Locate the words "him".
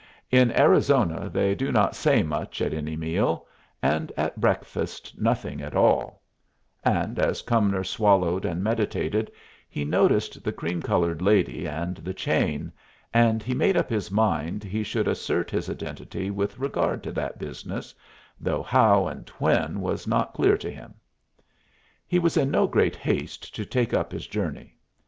20.71-20.95